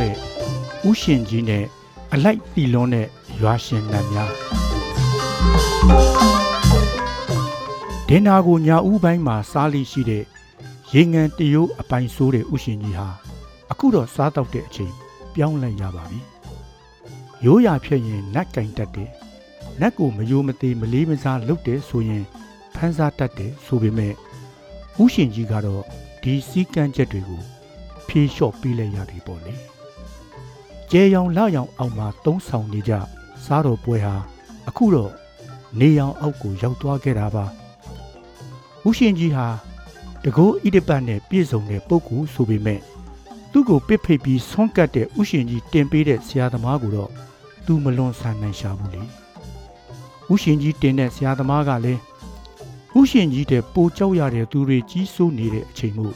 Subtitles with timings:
[0.00, 0.14] တဲ့
[0.88, 1.64] ဥရှင်ကြီးနဲ့
[2.12, 3.06] အလိုက်တီလွန်းတဲ့
[3.40, 4.32] ရွာရှင်နတ်များ
[8.08, 10.24] ဒင်နာကိုညာဦးပိုင်းမှာစားလိရှိတဲ့
[10.94, 13.08] ရေငန်တရိုးအပိုင်ဆိုးတဲ့ဥရှင်ကြီးဟာ
[13.70, 14.92] အခုတော့စားတော့တဲ့အချိန်
[15.34, 16.20] ပြောင်းလဲရပါပြီ
[17.44, 19.10] ရိုးရာဖြစ်ရင်နတ်ကင်တတ်တယ်
[19.80, 22.24] နတ်ကိုမယိုမသေးမလေးမစားလုပ်တယ်ဆိုရင်
[22.74, 24.14] ဖန်းစားတတ်တယ်ဆိုပေမဲ့
[25.02, 25.82] ဥရှင်ကြီးကတော့
[26.22, 27.42] ဒီစည်းကမ်းချက်တွေကို
[28.08, 29.54] ဖြေလျှော့ပေးလိုက်ရပြီပေါ့လေ
[30.90, 32.92] ကျဲရောင်လရောင်အောင်မှာသုံးဆောင်နေကြ
[33.44, 34.14] စားတော်ပွဲဟာ
[34.68, 35.12] အခုတော့
[35.80, 37.44] နေရောင်အောက်ကိုရောက်သွားခဲ့တာပါ
[38.86, 39.46] ဥရှင်ကြီးဟာ
[40.24, 42.80] တကောဣဒပတ်နဲ့ပြည့်စုံတဲ့ပုဂ္ဂိုလ်ဆိုပေမဲ့
[43.52, 47.10] သူ့ကိုပစ်ဖိတ်ပြီးဆွန့်ကတ်တဲ့ဥရှင်ကြီးတင်ပေးတဲ့ဆရာသမားကိုတော့
[47.66, 49.02] သူမလွန်ဆန်နိုင်ရှာဘူးလေ
[50.32, 52.00] ဥရှင်ကြီးတင်တဲ့ဆရာသမားကလည်း
[52.98, 56.14] ဥရှင်ကြီးတဲ့ပိုကြောက်ရတဲ့သူတွေကြီးစိုးနေတဲ့အချိန်မို့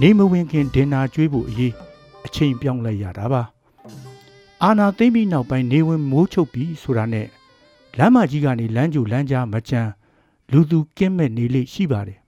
[0.00, 1.72] နေမဝင်ခင်ဒင်နာကျွေးဖို့အရေး
[2.26, 3.53] အချိန်ပြောင်းလိုက်ရတာပါ
[4.64, 7.26] အာနာသိမ့်ပြီးနောက်ပိုင်းနေဝင်မိုးချုပ်ပြီးဆိုတာနဲ့
[7.98, 9.90] လမ်းမကြီးကနေလမ်းကြိုလမ်းကြားမကြမ်း
[10.52, 12.20] လူသူကင်းမဲ့နေလေရှိပါတယ်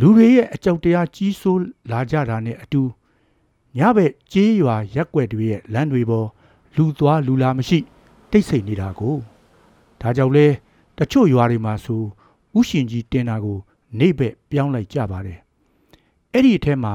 [0.00, 1.60] လူတွေရဲ့အကြောက်တရားကြီးစိုး
[1.90, 2.82] လာကြတာနဲ့အတူ
[3.78, 6.28] ညဘက်ကြေးရွာရက်ွက်တွေရဲ့လမ်းတွေပေါ်
[6.76, 7.78] လူသွားလူလာမရှိ
[8.30, 9.16] တိတ်ဆိတ်နေတာကို
[10.00, 10.46] ဒါကြောင့်လဲ
[10.98, 12.02] တချို့ရွာတွေမှာဆို
[12.58, 13.58] ဥရှင်ကြီးတင်တာကို
[13.98, 15.38] နေဘက်ပြောင်းလိုက်ကြပါတယ်
[16.32, 16.94] အဲ့ဒီအထက်မှာ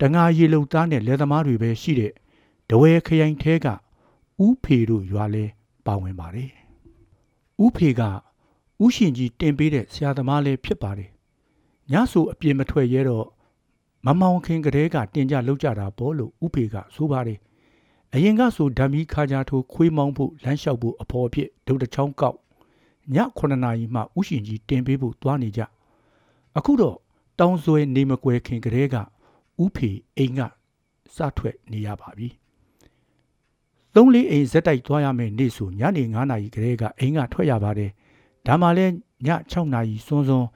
[0.00, 2.12] တငါရေလုံသားနဲ့လက်သမားတွေပဲရှိတဲ့
[2.70, 3.66] တဝဲခရိုင်ထဲက
[4.44, 5.44] ဥဖေတို့ရွာလဲ
[5.86, 6.50] ပါဝင်ပါတယ်
[7.64, 8.02] ဥဖေက
[8.82, 11.10] ဥရှင်ကြီးတင်ပေးတဲ့ဆရာသမားလည်းဖြစ်ပါတယ်
[11.92, 13.26] ညဆိုအပြင်မထွက်ရဲတော့
[14.06, 17.38] မမောင်ခင်ကလေးကတင်ကြလောက်ကြတာပေါ့လို့ဥဖေကဆိုပါတယ်
[18.14, 22.36] အရင်ကဆိုဓာမီခါကြထိုးခွေးမောင်းဖို့လမ်းလျှောက်ဖို့အဖော်အဖြစ်ဒုတ်တချောင်းကောက်
[23.14, 25.60] ည9နာရီမှဥရှင်ကြီးတင်ပေးဖို့သွားနေကြ
[26.56, 26.96] အခုတော့
[27.38, 28.96] တောင်းဆွဲနေမကွယ်ခင်ကလေးက
[29.62, 30.40] ဥဖေအိမ်က
[31.16, 32.28] စထွက်နေရပါပြီ
[33.98, 37.90] သုံးလေးအိမ်ဇက်တိုက်သွားရမယ်နေ့ဆိုညနေ9နာရီကလေးကအိမ်ကထွက်ရပါတယ်
[38.46, 38.92] ဒါမှလည်း
[39.26, 40.48] ည6နာရီစွန်းစွန်း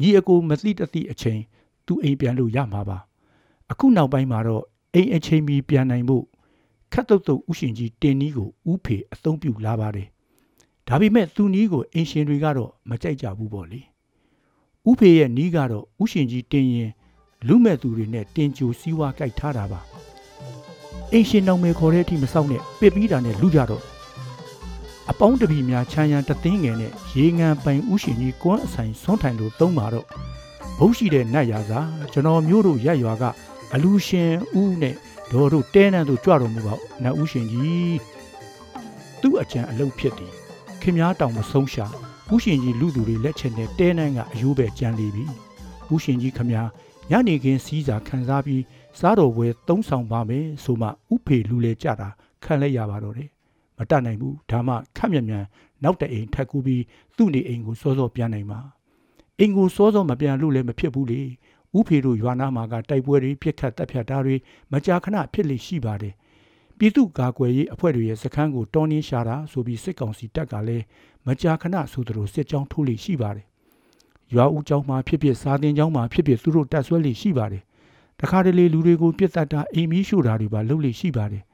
[0.00, 1.40] ညီအကိုမသိတသိအချိန်
[1.86, 2.98] သူ့အိမ်ပြန်လို့ရမှာပါ
[3.70, 4.64] အခုနောက်ပိုင်းမှာတော့
[4.94, 6.24] အိမ်အချိန်မီပြန်နိုင်ဖို့
[6.92, 10.08] ခတ်တုတ်တုတ်ဥရှင်ကြီးတင်နီးကိုဥဖေအသုံးပြုလာပါတယ်
[10.88, 13.80] ဒါပေမဲ့သူနီးကိုအင်ရှင်တွေကတော့မကြိုက်ကြဘူးပေါ့လေ
[14.88, 16.90] ဥဖေရဲ့နီးကတော့ဥရှင်ကြီးတင်ရင်
[17.46, 19.80] လူမဲ့သူတွေနဲ့တင်ကြိုစည်းဝါးကြိုက်ထားတာပါ
[21.12, 23.82] အင်ရှင်နောင်မယ်ခေါ်တဲ့အထိမစောင့်နဲ့ပစ်ပြီးတာနဲ့လူကြတော့
[25.10, 30.06] အပေါင်းတပီများချမ်းရန်တသိန်းငယ်နဲ့ရေငံပိုင်ဥရှင်ကြီးကွန်းအဆိုင်ဆွန်းထိုင်လို့သုံးပါတော့
[30.78, 31.80] ဘုတ်ရှိတဲ့နတ်ရာစာ
[32.12, 33.24] ကျွန်တော်မျိုးတို့ရက်ရွာက
[33.74, 34.94] အလူရှင်ဦးနဲ့
[35.30, 37.96] ဒေါ်တို့တဲနန်းတို့ကြွတော်မူပါနတ်ဦးရှင်ကြီး
[39.20, 40.32] သူ့အကြံအလုပ်ဖြစ်သည်
[40.82, 41.86] ခင်များတောင်မဆုံးရှာ
[42.32, 45.24] ဥရှင်ကြီးလူသူတွေလက်ချက်နဲ့တဲနန်းကအယိုးပဲကြံလေပြီ
[45.92, 46.68] ဥရှင်ကြီးခမများ
[47.10, 48.62] ညနေခင်းစီးစာခံစားပြီး
[48.98, 52.08] စားတော်ဝဲသုံးဆောင်ပါမယ်ဆိုမှဥဖေလူလဲကြတာ
[52.44, 53.30] ခံလိုက်ရပါတော့တယ်
[53.78, 55.44] မတတ်နိုင်ဘူးဒါမှခက်မြက်မြန်
[55.82, 56.82] နောက်တအိမ်ထက်ကူပြီး
[57.16, 58.60] သူ့နေအိမ်ကိုစောစောပြန်နိုင်မှာ
[59.38, 61.20] အိမ်ကိုစောစောမပြန်လို့လည်းမဖြစ်ဘူးလေ
[61.76, 64.36] ဥဖေတို့ရွာနာမှာကတိုက်ပွဲတွေပြစ်ခတ်တပ်ဖြတ်တာတွေ
[64.72, 66.14] မကြာခဏဖြစ်လေရှိပါတယ်
[66.78, 70.84] ပြည်သူ့ကာကွယ်ရေးအဖွဲ့တွေရဲ့စခန်းကိုတောင်းနှင်းရှာတာဆိုပြီးစစ်ကောင်စီတပ်ကလည်း
[71.26, 73.46] မကြာခဏဆိုသလိုစစ်ကြောင်းထိုးလေရှိပါတယ်
[74.34, 77.62] ရွာဦးကျောင်းမှာဖြစ်ဖြစ်စာတင်ကျောင်းမှာဖြစ်ဖြစ်သူတို့တက်ဆွဲလေရှိပါတယ်
[78.22, 81.44] တခါတလေလူတွေကိုပြစ်တတ်တာအိမ်မီးရှို့တာတွေပါလုပ်လေရှိပါတယ်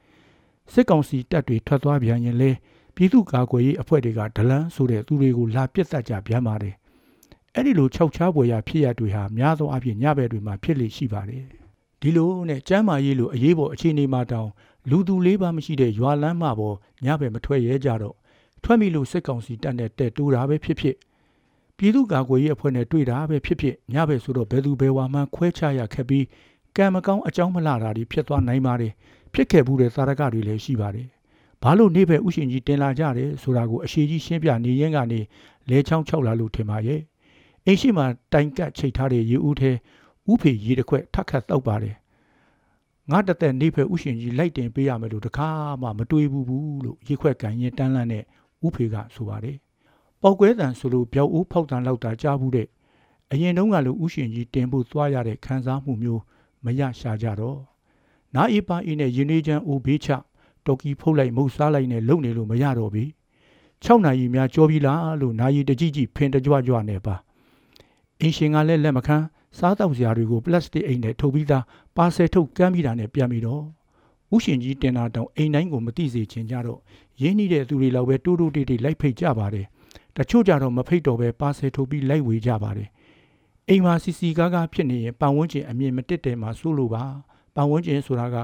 [0.73, 2.51] စစ်ကောင်စီတပ်တွေထွက်သွားပြန်ရင်လဲ
[2.95, 6.75] ပြည်သူ့ကာကွယ်ရေးအဖွဲ့တွေကဒလန်းဆိုတဲ့သူတွေကိုလာပြစ်တတ်ကြပြန်ပါတယ်
[7.55, 11.45] အဲ့ဒီလိုခြောက်ချားပွဲရဖြစ်ရတွေဟာများသောအားဖြင့်ညဘက်တွေမှာဖြစ်လေရှိပါတယ်
[12.01, 14.49] ဒီလိုနဲ့ကျမ်းမာရေးလိုအရေးပေါ်အခြေအနေမှာတောင်
[14.91, 18.17] လူသူလေးပါမရှိတဲ့ရွာလမ်းမှာပေါ်ညဘက်မထွက်ရဲကြတော့
[18.63, 20.97] ထွက်မိလို့စစ်ကောင်စီတပ်နဲ့တက်တူတာပဲဖြစ်ဖြစ်
[21.77, 26.25] ပြည်သူ့ကာကွယ်ရေးအဖွဲ့နဲ့တွေ့တာပဲဖြစ်ဖြစ်ညဘက်ဆိုတော့ဘယ်သူဘယ်ဝါမှခွဲခြားရခက်ပြီး
[26.77, 28.93] ကံမကောင်းအကြောင်းမလှတာတွေဖြစ်သွားနိုင်ပါတယ်
[29.33, 31.09] ဖြစ်ခဲ့ဘူးတဲ့သာရကတွေလည်းရှိပါတယ်
[31.63, 35.21] ဘာလို့နေဘက်ဥရှင်ကြီးတင်လာကြတယ်ဆိုတာကိုအရှိကြီးရှင်းပြနေရင်ကနေ
[35.69, 37.01] လဲချောင်းချောက်လာလို့ထင်ပါရဲ့
[37.67, 39.73] အိမ်ရှိမှာတိုင်ကတ်ချိတ်ထားတဲ့ရေဦးထဲ
[40.31, 41.97] ဥဖေရေတစ်ခွက်ထက်ခတ်တောက်ပါတယ်
[43.11, 45.49] ငါတသက်နေဖက်ဥရှင်ကြီးလိုက်တင်ပေးရမယ်လို့တခါ
[45.83, 48.25] မှမတွေးဘူးဘူးလို့ရေခွက်ကန်ရင်တန်းလန့်နဲ့
[48.67, 49.57] ဥဖေကဆိုပါတယ်
[50.23, 52.69] ပေါက်ကွဲတန်ဆိုလို့ပြောက်ဦးဖောက်တန်လောက်တာကြားဘူးတဲ့
[53.33, 56.23] အရင်တုန်းကလို့ဥရှင်ကြီးတင်ဖို့သွားရတဲ့ခံစားမှုမျိုး
[56.65, 57.59] မရရှာကြတော့
[58.35, 60.09] နားအေးပါအေးနဲ့ရင်းနေချမ်းအိုဘေးချ
[60.67, 63.05] တော်ကီဖုတ်လိုက်မုတ်စားလိုက်နဲ့လုံနေလို့မရတော့ပြီ
[63.85, 67.15] 6နာရီများကြောပြီလားလို့နာရီတကြည့်ကြည့်ဖင်တကြွကြွနဲ့ပါ
[68.21, 69.17] အင်ရှင်ကလည်းလက်မခံ
[69.59, 71.65] စားတောက်စရာတွေကိုပလတ်စတစ်အိမ်နဲ့ထုတ်ပြီးသား
[71.97, 73.63] ပါဆယ်ထုတ်ကမ်းပြီးတာနဲ့ပြန်ပြီးတော့
[74.35, 76.81] ဥရှင်ကြီးတင်တာတောင်အိမ်တိုင်းကိုမသိစေချင်ကြတော့
[77.21, 79.67] ရင်းနှီးတဲ့သူတွေလောက်ပဲတိုးတိုးတိတ်တိတ်လိုက်ဖိတ်ကြပါတယ်
[80.17, 82.89] တချို့ကြတော့မဖိတ်တော့ပဲပါဆယ်ထုတ်ပြီးလိုက်ဝေကြပါတယ်
[83.71, 87.05] အိမ်မှာစီစီကားကားဖြစ်နေရင်ပတ်ဝန်းကျင်အမြင်မတက်တယ်မှာစိုးလို့ပါ
[87.55, 88.37] ပတ်ဝန်းကျင်ဆိုတာက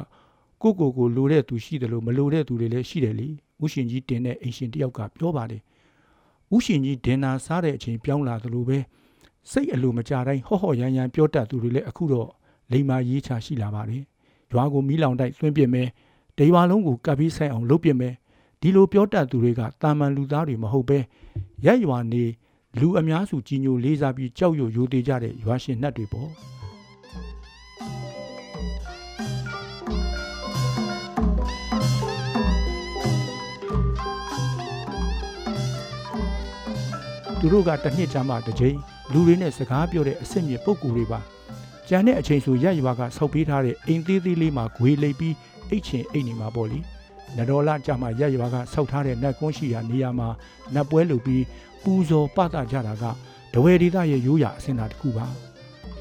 [0.62, 3.28] ကိုကိုကိုလိုတဲ့သူရှိတယ်လို့မလိုတဲ့သူတွေလည်းရှိတယ်လေ
[3.62, 5.62] ဥရှင်ကြီးတင်တဲ့အိမ်ရှင်တယောက်ကပြောပါတယ်
[6.54, 8.78] ဥရှင်ကြီးဒင်နာစားတဲ့အချိန်ပြောင်းလာသလိုပဲ
[9.50, 12.28] စိတ်အလိုမကြတိုင်းဟော့ဟော့ရမ်းရမ်းပြောတတ်သူတွေလည်းအခုတော့
[12.72, 14.02] လိမ္မာရေးချရှိလာပါတယ်
[14.52, 15.88] ရွာကိုမီးလောင်တိုက်သွင်းပြစ်မယ်
[16.38, 18.14] တရွာလုံးကိုကပ်ပြီးဆိုင်အောင်လုပ်ပြစ်မယ်
[18.60, 20.98] ဒီလိုပြောတတ်သူတွေကတာမန်လူသားတွေမဟုတ်ပဲ
[21.64, 22.24] ရက်ရွာနေ
[22.80, 26.28] လူအများစုကြီးညိုလေးစားပြီးကြောက်ရွံ့ရိုသေကြတဲ့ရွာရှင်နှက်တွေပေါ့
[37.38, 38.76] သူတို့ကတစ်နှစ်ကြာမှတစ်ကြိမ်
[39.12, 41.20] လူတွေနဲ့စကားပြောတဲ့အစ်စ်မြစ်ပုံကူတွေပါ
[41.88, 45.34] ကြံတဲ့အချိန်ဆိုရက်ရွာကဆောက်ပေးထားတဲ့အိမ်သေးသေးလေးမှာဂွေလိပ်ပြီး
[45.70, 46.78] အိတ်ချင်အိတ်နေမှာပေါ့လေ
[47.36, 50.28] နဒေါ်လာကြာမှရက်ရွာကဆောက်ထားတဲ့နတ်ကွန်းရှိရာနေရာမှာ
[50.74, 51.42] နတ်ပွဲလုပ်ပြီး
[51.84, 53.04] ပူဇော်ပသကြတာက
[53.54, 55.26] တဝဲဒေသရဲ့ရိုးရာအစင်တာတစ်ခုပါ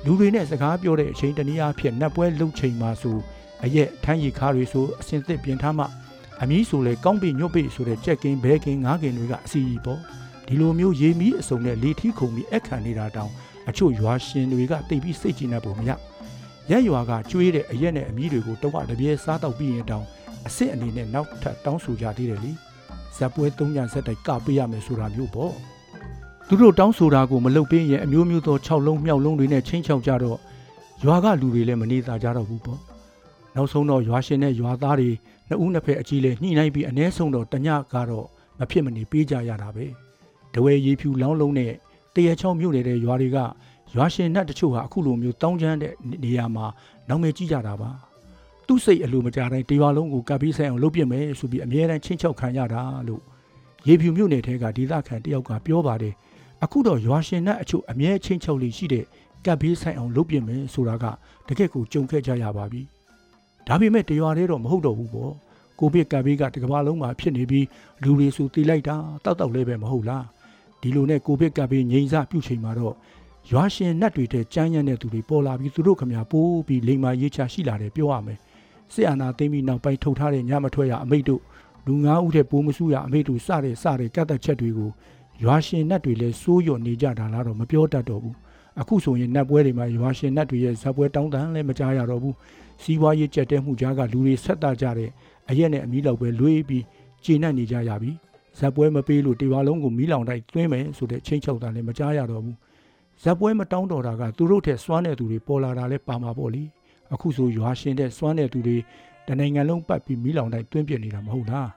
[0.05, 3.17] လူတွေနဲ့စကားပြောတဲ့အချိန်တနည်းအားဖြင့်နတ်ပွဲလုပ်ချိန်မှာဆို
[3.63, 5.85] အရက်ထမ်းရီခါတွေဆိုအစင်သစ်ပြင်ထားမှ
[6.41, 9.99] အမီးဆိုလဲကောင်းပိညွတ်ပိဆိုတဲ့ကြက်ကင်းဘဲကင်းငားကင်းတွေကအစီအီပေါ့
[10.47, 13.31] ဒီလိုမျိုးရေမီးအစုံနဲ့လေထီးခုံပြီးအခန့်နေတာတောင်
[13.69, 15.91] အချို့ရွာရှင်တွေကတိတ်ပြီးစိတ်ကြည်နေပုံမရ
[16.69, 20.05] ရက်ရွာကကျွေးတဲ့အရက်နဲ့အမီးတွေကိုတော့တပြဲစားတော့ပြီးရင်တောင်
[20.45, 22.51] အစ်စ်အနေနဲ့နောက်ထပ်တောင်းဆိုကြသေးတယ်လေ
[23.17, 25.53] ဇက်ပွဲ၃ညဆက်တိုက်ကပေးရမယ်ဆိုတာမျိုးပေါ့
[26.47, 30.37] သူတို့တောင်းဆိုတာကိုမလုပ်ပေးရင်အမျိုးမျိုးသော6လုံးမြောက်လုံးတွေနဲ့ချင်းချောက်ကြတော့
[31.03, 32.79] ရွာကလူတွေလည်းမနေသာကြတော့ဘူးပေါ့
[33.55, 35.09] နောက်ဆုံးတော့ရွာရှင်နဲ့ရွာသားတွေ
[35.47, 38.25] နှစ်ဦးနှစ်ဖက်အကြီးလဲညှိနှိုင်းပြီးအ ਨੇ ဆုံးတော့တညကတော့
[38.59, 39.85] မဖြစ်မနေပေးကြရတာပဲ
[40.53, 41.71] တဝဲရေဖြူလောင်းလုံးနဲ့
[42.15, 43.37] တရချောင်းမြို့နယ်တဲ့ရွာတွေက
[43.95, 45.93] ရွာရှင်နှက်တချို့ဟာအခုလိုမျိုးတောင်းကျမ်းတဲ့
[46.23, 46.65] နေရာမှာ
[47.09, 47.89] နောင်မဲကြည့်ကြတာပါ
[48.67, 53.21] သူ့စိတ်အလိုမကြတိုင်းတရွာလုံးကိုကပ်ပြီးဆိုင်အောင်လုပ်ပြမယ်ဆိုပြီးအမြဲတမ်းချင်းချောက်ခံရတာလို့
[53.87, 56.13] ရေဖြူမြို့နယ်ထဲကဒေသခံတယောက်ကပြောပါတယ်
[56.63, 59.05] အခုတော့ရွာရှင်နှက်အချို့အမြဲချင်းချောက်လေးရှိတဲ့
[59.45, 61.05] ကပ်ပြီးဆိုင်အောင်လုပ်ပြမယ်ဆိုတာက
[61.47, 62.81] တကယ့်ကိုကြုံခဲ့ကြရပါပြီ
[63.67, 65.33] ဒါပေမဲ့တရွာသေးတော့မဟုတ်တော့ဘူးပေါ့
[65.79, 67.65] ကိုဗစ်ကပ်ပြီးကတကမ္ဘာလုံးမှာဖြစ်နေပြီး
[68.03, 70.25] လူတွေဆိုတီးလိုက်တာတောက်တောက်လေးပဲမဟုတ်လား
[70.81, 72.95] ဒီလိုနဲ့ကိုဗစ်ကပ်ပြီးငြိမ်စပြုချိန်မှာတော့
[73.51, 78.39] ရွာရှင်နတ်တွေတဲ့ကြမ်းရမ်းတဲ့သူတွေပေါ်လာပြီးသူတို့ခမညာပိုးပြီးလိမ္မာရေးချရှိလာတယ်ပြောရမယ်
[78.93, 81.41] စစ်အာဏာသိမ်းပြီးနောက်ပိုင်းထုတ်ထားတဲ့ညမထွက်ရအမိတ်တို့
[81.87, 84.89] လူငါးဦးတဲ့ပိုးမစုရအမိတ်တို့စတဲ့စတဲ့ကတ်သက်ချက်တွေကို
[85.43, 88.35] ရွာရှင်နတ်တွေလည်းစိုးရွံ့နေကြတာလားတော့မပြောတတ်တော့ဘူး
[88.79, 92.35] အခုဆိုရင်နတ်ပွဲတွေမှာရွာရှင်နတ်တွေရဲ့ဇက်ပွဲတောင်းတမ်းလည်းမကြားရတော့ဘူး
[92.81, 95.09] စီးပွားရေးကြက်တဲမှုကြားကလူတွေဆက်တာကြတဲ့
[95.49, 96.83] အရက်နဲ့အမီးလောက်ပဲလွေးပြီး
[97.23, 98.11] ကျေနပ်နေကြရပြီ
[98.59, 102.57] ဇက်ပွဲမပေးလို့တေဝါလုံးကိုမီးလောင်တိုက်သွင်းမယ်ဆိုတဲ့ချင်းချောက်တာလည်းမကြားရတော့ဘူး
[103.23, 106.63] ဇက်ပွဲမတောင်းတော်တာကသူတို့ထက်စွမ်းတဲ့သူတွေပေါ်လာတာလည်းပါမှာပေါ့လေ
[107.13, 108.77] အခုဆိုရွာရှင်တဲ့စွမ်းတဲ့သူတွေ
[109.27, 111.69] တနိုင်ငံလုံးပတ်ပြီးမီးလောင်တိုက်သွင်းပြနေတာမဟုတ်လား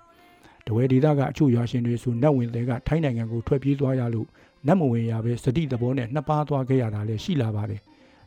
[0.67, 4.27] တဝဲဒေသကအချို့ရွာရှင်တွေဆိုနတ်ဝင်တွေကထိုင်းနိုင်ငံကိုထွက်ပြေးသွားရလို့
[4.67, 7.81] နတ်မဝင်ရပဲစတိသဘောနဲ့နှစ်ပါးသွားခဲ့ရတာလည်းရှိလာပါတယ်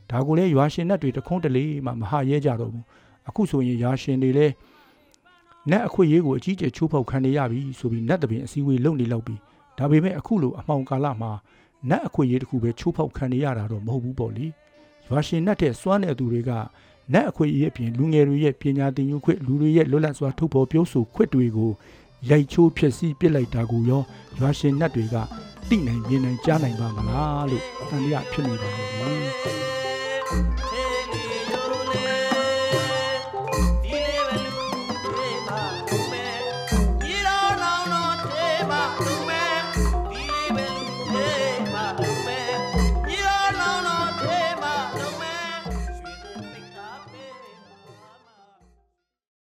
[0.10, 2.86] ဒါကိုလည်းရွာရှင်နတ်တွေတခုံးတလေမှမဟာရဲကြတော့ဘူး
[3.28, 4.54] အခုဆိုရင်ရွာရှင်တွေလည်း
[5.72, 9.36] နတ်အခွင့်အရေးကိုအကြီးကျယ်ချိုးဖောက်ခံနေရပြီဆိုပြီးနတ်တပင်အစည်းအဝေးလုပ်နေလောက်ပြီ
[9.78, 11.32] ဒါပေမဲ့အခုလိုအမှောင်ကာလမှာ
[11.90, 14.46] နတ်အခွင့်အရေးတစ်ခုပဲချိုးဖောက်ခံနေရတာတော့မဟုတ်ဘူးပေါ့လေ
[15.10, 16.52] ရွာရှင်နတ်တဲ့စွမ်းတဲ့သူတွေက
[17.14, 21.72] နတ်အခွင့်အရေးအပြင်လူငယ်တွေရဲ့ပညာသင်ယူခွင့်လူတွေရဲ့လွတ်လပ်စွာထုတ်ဖော်ပြောဆိုခွင့်တွေကို
[22.30, 24.02] ရိုက်ချိုးဖျက်ဆီးပစ်လိုက်တာကိုရော
[24.40, 25.16] ရွာရှင်နတ်တွေက
[25.70, 30.79] သိနိုင်မြင်နိုင်ကြားနိုင်ပါမလားလို့တန်တရားဖြစ်နေပါလိမ့်မယ်